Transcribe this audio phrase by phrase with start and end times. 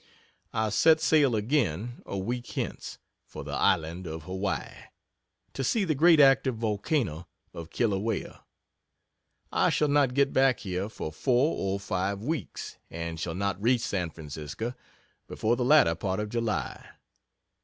[0.51, 4.73] I set sail again, a week hence, for the island of Hawaii,
[5.53, 8.43] to see the great active volcano of Kilauea.
[9.51, 13.81] I shall not get back here for four or five weeks, and shall not reach
[13.81, 14.73] San Francisco
[15.27, 16.83] before the latter part of July.